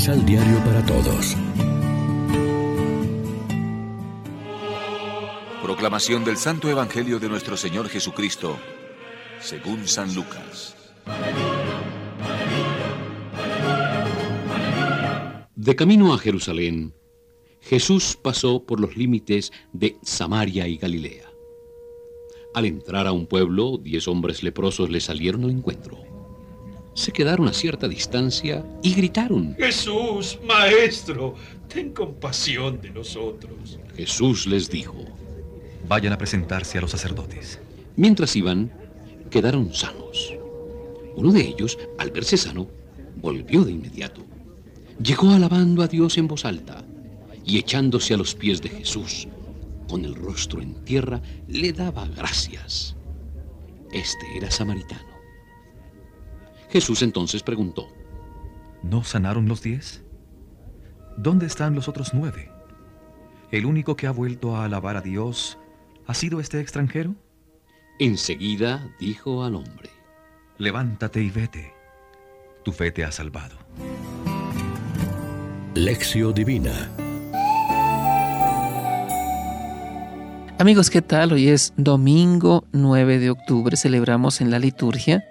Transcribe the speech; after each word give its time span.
Misal 0.00 0.24
Diario 0.24 0.64
para 0.64 0.82
Todos. 0.86 1.36
Proclamación 5.62 6.24
del 6.24 6.38
Santo 6.38 6.70
Evangelio 6.70 7.18
de 7.18 7.28
nuestro 7.28 7.54
Señor 7.54 7.90
Jesucristo, 7.90 8.56
según 9.42 9.86
San 9.86 10.14
Lucas. 10.14 10.74
De 15.54 15.76
camino 15.76 16.14
a 16.14 16.18
Jerusalén, 16.18 16.94
Jesús 17.60 18.16
pasó 18.16 18.64
por 18.64 18.80
los 18.80 18.96
límites 18.96 19.52
de 19.74 19.98
Samaria 20.02 20.66
y 20.66 20.78
Galilea. 20.78 21.30
Al 22.54 22.64
entrar 22.64 23.06
a 23.06 23.12
un 23.12 23.26
pueblo, 23.26 23.76
diez 23.76 24.08
hombres 24.08 24.42
leprosos 24.42 24.88
le 24.88 25.02
salieron 25.02 25.44
al 25.44 25.50
encuentro. 25.50 26.09
Se 26.94 27.12
quedaron 27.12 27.48
a 27.48 27.52
cierta 27.52 27.88
distancia 27.88 28.64
y 28.82 28.94
gritaron. 28.94 29.54
Jesús, 29.56 30.38
Maestro, 30.44 31.34
ten 31.68 31.92
compasión 31.92 32.80
de 32.80 32.90
nosotros. 32.90 33.78
Jesús 33.96 34.46
les 34.46 34.68
dijo. 34.68 34.96
Vayan 35.88 36.12
a 36.12 36.18
presentarse 36.18 36.78
a 36.78 36.80
los 36.80 36.90
sacerdotes. 36.90 37.60
Mientras 37.96 38.36
iban, 38.36 38.72
quedaron 39.30 39.72
sanos. 39.72 40.34
Uno 41.16 41.32
de 41.32 41.40
ellos, 41.40 41.78
al 41.98 42.10
verse 42.10 42.36
sano, 42.36 42.68
volvió 43.16 43.64
de 43.64 43.72
inmediato. 43.72 44.22
Llegó 45.02 45.30
alabando 45.30 45.82
a 45.82 45.88
Dios 45.88 46.18
en 46.18 46.28
voz 46.28 46.44
alta 46.44 46.84
y 47.44 47.58
echándose 47.58 48.14
a 48.14 48.16
los 48.16 48.34
pies 48.34 48.60
de 48.60 48.68
Jesús, 48.68 49.26
con 49.88 50.04
el 50.04 50.14
rostro 50.14 50.60
en 50.60 50.74
tierra, 50.84 51.20
le 51.48 51.72
daba 51.72 52.06
gracias. 52.06 52.96
Este 53.92 54.24
era 54.36 54.50
samaritano. 54.50 55.09
Jesús 56.70 57.02
entonces 57.02 57.42
preguntó, 57.42 57.88
¿No 58.82 59.02
sanaron 59.04 59.48
los 59.48 59.62
diez? 59.62 60.04
¿Dónde 61.16 61.46
están 61.46 61.74
los 61.74 61.88
otros 61.88 62.14
nueve? 62.14 62.50
¿El 63.50 63.66
único 63.66 63.96
que 63.96 64.06
ha 64.06 64.12
vuelto 64.12 64.56
a 64.56 64.64
alabar 64.64 64.96
a 64.96 65.00
Dios 65.00 65.58
ha 66.06 66.14
sido 66.14 66.40
este 66.40 66.60
extranjero? 66.60 67.16
Enseguida 67.98 68.94
dijo 69.00 69.44
al 69.44 69.56
hombre, 69.56 69.90
Levántate 70.58 71.22
y 71.22 71.30
vete. 71.30 71.74
Tu 72.64 72.72
fe 72.72 72.92
te 72.92 73.04
ha 73.04 73.10
salvado. 73.10 73.56
Lección 75.74 76.34
Divina 76.34 76.90
Amigos, 80.58 80.90
¿qué 80.90 81.00
tal? 81.00 81.32
Hoy 81.32 81.48
es 81.48 81.72
domingo 81.78 82.64
9 82.72 83.18
de 83.18 83.30
octubre. 83.30 83.76
Celebramos 83.78 84.42
en 84.42 84.50
la 84.50 84.58
liturgia 84.58 85.24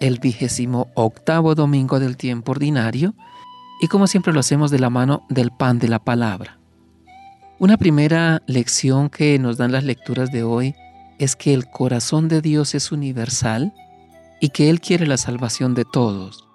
el 0.00 0.18
vigésimo 0.18 0.88
octavo 0.94 1.54
domingo 1.54 2.00
del 2.00 2.16
tiempo 2.16 2.52
ordinario 2.52 3.14
y 3.80 3.86
como 3.86 4.06
siempre 4.06 4.32
lo 4.32 4.40
hacemos 4.40 4.70
de 4.70 4.78
la 4.78 4.90
mano 4.90 5.24
del 5.28 5.50
pan 5.50 5.78
de 5.78 5.88
la 5.88 5.98
palabra. 6.00 6.58
Una 7.58 7.76
primera 7.76 8.42
lección 8.46 9.10
que 9.10 9.38
nos 9.38 9.58
dan 9.58 9.72
las 9.72 9.84
lecturas 9.84 10.32
de 10.32 10.42
hoy 10.42 10.74
es 11.18 11.36
que 11.36 11.52
el 11.52 11.66
corazón 11.66 12.28
de 12.28 12.40
Dios 12.40 12.74
es 12.74 12.90
universal 12.90 13.74
y 14.40 14.48
que 14.48 14.70
Él 14.70 14.80
quiere 14.80 15.06
la 15.06 15.18
salvación 15.18 15.74
de 15.74 15.84
todos. 15.84 16.46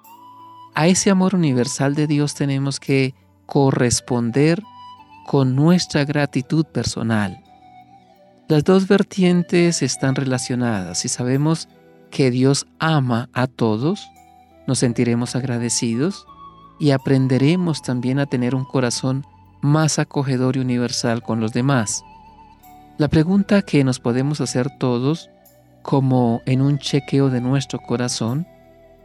A 0.73 0.88
ese 0.88 1.11
amor 1.11 1.35
universal 1.35 1.93
de 1.93 2.07
Dios 2.07 2.33
tenemos 2.33 2.79
que 2.79 3.13
corresponder 3.45 4.61
con 5.27 5.55
nuestra 5.55 6.03
gratitud 6.05 6.66
personal. 6.66 7.43
Las 8.47 8.63
dos 8.63 8.88
vertientes 8.88 9.81
están 9.81 10.16
relacionadas. 10.16 10.99
Si 10.99 11.07
sabemos 11.07 11.67
que 11.67 11.84
Dios 12.17 12.66
ama 12.80 13.30
a 13.33 13.47
todos, 13.47 14.09
nos 14.67 14.80
sentiremos 14.80 15.35
agradecidos 15.35 16.25
y 16.80 16.91
aprenderemos 16.91 17.81
también 17.81 18.19
a 18.19 18.25
tener 18.25 18.56
un 18.56 18.66
corazón 18.66 19.25
más 19.62 20.00
acogedor 20.00 20.57
y 20.57 20.59
universal 20.59 21.22
con 21.22 21.40
los 21.40 21.53
demás. 21.53 22.03
La 22.97 23.09
pregunta 23.09 23.62
que 23.62 23.84
nos 23.84 24.00
podemos 24.00 24.40
hacer 24.41 24.69
todos, 24.79 25.29
como 25.81 26.41
en 26.45 26.62
un 26.62 26.79
chequeo 26.79 27.29
de 27.29 27.41
nuestro 27.41 27.79
corazón, 27.79 28.47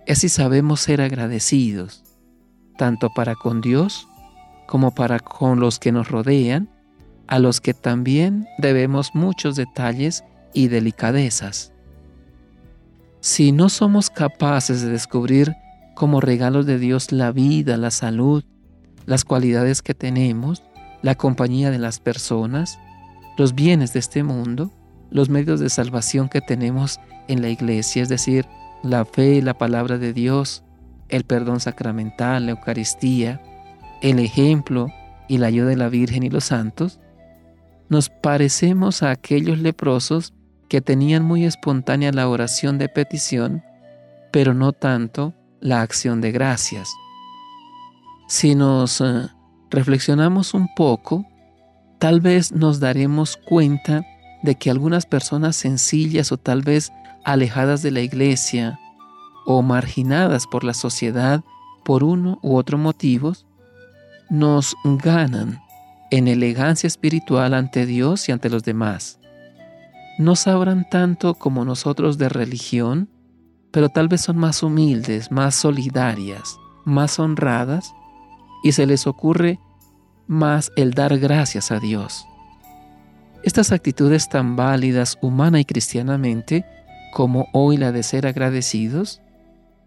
es 0.06 0.18
si 0.18 0.28
sabemos 0.28 0.80
ser 0.80 1.00
agradecidos, 1.00 2.04
tanto 2.78 3.10
para 3.10 3.34
con 3.34 3.60
Dios 3.60 4.06
como 4.66 4.94
para 4.94 5.18
con 5.18 5.58
los 5.58 5.80
que 5.80 5.90
nos 5.90 6.08
rodean 6.08 6.70
a 7.26 7.40
los 7.40 7.60
que 7.60 7.74
también 7.74 8.46
debemos 8.58 9.14
muchos 9.14 9.56
detalles 9.56 10.24
y 10.54 10.68
delicadezas. 10.68 11.72
Si 13.20 13.52
no 13.52 13.68
somos 13.68 14.08
capaces 14.08 14.80
de 14.80 14.88
descubrir 14.90 15.54
como 15.94 16.22
regalos 16.22 16.64
de 16.64 16.78
Dios 16.78 17.12
la 17.12 17.32
vida, 17.32 17.76
la 17.76 17.90
salud, 17.90 18.44
las 19.04 19.24
cualidades 19.24 19.82
que 19.82 19.94
tenemos, 19.94 20.62
la 21.02 21.14
compañía 21.14 21.70
de 21.70 21.78
las 21.78 22.00
personas, 22.00 22.78
los 23.36 23.54
bienes 23.54 23.92
de 23.92 23.98
este 23.98 24.22
mundo, 24.22 24.72
los 25.10 25.28
medios 25.28 25.60
de 25.60 25.68
salvación 25.68 26.30
que 26.30 26.40
tenemos 26.40 26.98
en 27.28 27.42
la 27.42 27.50
iglesia, 27.50 28.02
es 28.02 28.08
decir, 28.08 28.46
la 28.82 29.04
fe, 29.04 29.42
la 29.42 29.58
palabra 29.58 29.98
de 29.98 30.14
Dios, 30.14 30.64
el 31.10 31.24
perdón 31.24 31.60
sacramental, 31.60 32.46
la 32.46 32.52
Eucaristía, 32.52 33.42
el 34.00 34.18
ejemplo 34.18 34.88
y 35.28 35.36
la 35.36 35.48
ayuda 35.48 35.68
de 35.68 35.76
la 35.76 35.90
Virgen 35.90 36.22
y 36.22 36.30
los 36.30 36.44
santos, 36.44 37.00
nos 37.90 38.08
parecemos 38.08 39.02
a 39.02 39.10
aquellos 39.10 39.58
leprosos 39.58 40.32
que 40.70 40.80
tenían 40.80 41.24
muy 41.24 41.44
espontánea 41.44 42.12
la 42.12 42.28
oración 42.28 42.78
de 42.78 42.88
petición, 42.88 43.62
pero 44.32 44.54
no 44.54 44.72
tanto 44.72 45.34
la 45.60 45.82
acción 45.82 46.20
de 46.20 46.30
gracias. 46.30 46.88
Si 48.28 48.54
nos 48.54 49.00
eh, 49.00 49.28
reflexionamos 49.68 50.54
un 50.54 50.68
poco, 50.76 51.26
tal 51.98 52.20
vez 52.20 52.52
nos 52.52 52.78
daremos 52.78 53.36
cuenta 53.36 54.06
de 54.44 54.54
que 54.54 54.70
algunas 54.70 55.06
personas 55.06 55.56
sencillas 55.56 56.30
o 56.30 56.38
tal 56.38 56.62
vez 56.62 56.92
alejadas 57.24 57.82
de 57.82 57.90
la 57.90 58.00
iglesia 58.00 58.78
o 59.46 59.62
marginadas 59.62 60.46
por 60.46 60.62
la 60.62 60.72
sociedad 60.72 61.42
por 61.84 62.04
uno 62.04 62.38
u 62.42 62.54
otro 62.54 62.78
motivos, 62.78 63.44
nos 64.30 64.76
ganan 64.84 65.60
en 66.12 66.28
elegancia 66.28 66.86
espiritual 66.86 67.54
ante 67.54 67.86
Dios 67.86 68.28
y 68.28 68.32
ante 68.32 68.48
los 68.48 68.62
demás. 68.62 69.19
No 70.20 70.36
sabrán 70.36 70.86
tanto 70.86 71.32
como 71.32 71.64
nosotros 71.64 72.18
de 72.18 72.28
religión, 72.28 73.08
pero 73.70 73.88
tal 73.88 74.06
vez 74.06 74.20
son 74.20 74.36
más 74.36 74.62
humildes, 74.62 75.32
más 75.32 75.54
solidarias, 75.54 76.58
más 76.84 77.18
honradas, 77.18 77.94
y 78.62 78.72
se 78.72 78.84
les 78.84 79.06
ocurre 79.06 79.58
más 80.26 80.72
el 80.76 80.90
dar 80.92 81.18
gracias 81.18 81.72
a 81.72 81.80
Dios. 81.80 82.26
Estas 83.44 83.72
actitudes 83.72 84.28
tan 84.28 84.56
válidas 84.56 85.16
humana 85.22 85.58
y 85.58 85.64
cristianamente, 85.64 86.66
como 87.14 87.48
hoy 87.54 87.78
la 87.78 87.90
de 87.90 88.02
ser 88.02 88.26
agradecidos, 88.26 89.22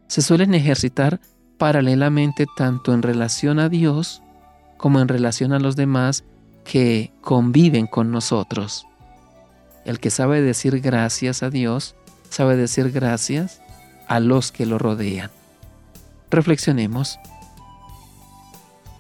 se 0.07 0.23
suelen 0.23 0.55
ejercitar 0.55 1.19
paralelamente 1.59 2.47
tanto 2.57 2.95
en 2.95 3.03
relación 3.03 3.59
a 3.59 3.69
Dios 3.69 4.23
como 4.77 4.99
en 4.99 5.09
relación 5.09 5.53
a 5.53 5.59
los 5.59 5.75
demás 5.75 6.23
que 6.63 7.13
conviven 7.21 7.85
con 7.85 8.09
nosotros. 8.09 8.87
El 9.85 9.99
que 9.99 10.09
sabe 10.09 10.41
decir 10.41 10.79
gracias 10.79 11.43
a 11.43 11.49
Dios, 11.49 11.95
sabe 12.29 12.55
decir 12.55 12.91
gracias 12.91 13.61
a 14.07 14.19
los 14.19 14.51
que 14.51 14.65
lo 14.65 14.77
rodean. 14.77 15.31
Reflexionemos. 16.31 17.19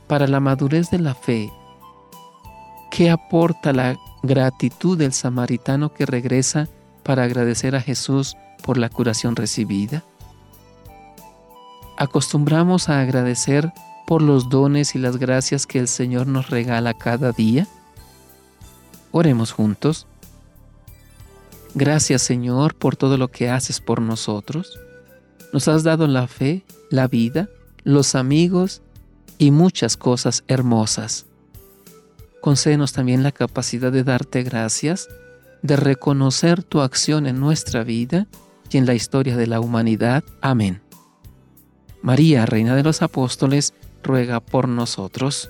Para 0.07 0.27
la 0.27 0.39
madurez 0.39 0.91
de 0.91 0.99
la 0.99 1.15
fe, 1.15 1.51
¿qué 2.91 3.09
aporta 3.09 3.73
la 3.73 3.97
gratitud 4.21 4.97
del 4.97 5.13
samaritano 5.13 5.93
que 5.93 6.05
regresa 6.05 6.67
para 7.03 7.23
agradecer 7.23 7.75
a 7.75 7.81
Jesús 7.81 8.35
por 8.63 8.77
la 8.77 8.89
curación 8.89 9.35
recibida? 9.35 10.03
¿Acostumbramos 11.97 12.89
a 12.89 13.01
agradecer 13.01 13.71
por 14.05 14.21
los 14.21 14.49
dones 14.49 14.95
y 14.95 14.99
las 14.99 15.17
gracias 15.17 15.65
que 15.65 15.79
el 15.79 15.87
Señor 15.87 16.27
nos 16.27 16.49
regala 16.49 16.93
cada 16.93 17.31
día? 17.31 17.67
Oremos 19.11 19.51
juntos. 19.51 20.07
Gracias 21.75 22.21
Señor 22.21 22.75
por 22.75 22.95
todo 22.95 23.17
lo 23.17 23.29
que 23.29 23.49
haces 23.49 23.79
por 23.81 24.01
nosotros. 24.01 24.79
Nos 25.51 25.67
has 25.67 25.83
dado 25.83 26.07
la 26.07 26.27
fe, 26.27 26.65
la 26.89 27.07
vida, 27.07 27.49
los 27.83 28.15
amigos 28.15 28.81
y 29.37 29.51
muchas 29.51 29.97
cosas 29.97 30.43
hermosas. 30.47 31.25
Concédenos 32.41 32.93
también 32.93 33.23
la 33.23 33.31
capacidad 33.31 33.91
de 33.91 34.03
darte 34.03 34.43
gracias, 34.43 35.07
de 35.61 35.75
reconocer 35.75 36.61
tu 36.61 36.81
acción 36.81 37.25
en 37.25 37.39
nuestra 37.39 37.83
vida 37.83 38.27
y 38.69 38.77
en 38.77 38.85
la 38.85 38.93
historia 38.93 39.37
de 39.37 39.47
la 39.47 39.59
humanidad. 39.59 40.23
Amén. 40.41 40.81
María, 42.01 42.45
Reina 42.45 42.75
de 42.75 42.83
los 42.83 43.01
Apóstoles, 43.01 43.73
ruega 44.03 44.41
por 44.41 44.67
nosotros. 44.67 45.49